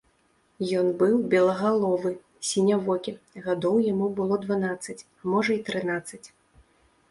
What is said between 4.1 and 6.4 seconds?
было дванаццаць, а можа і трынаццаць.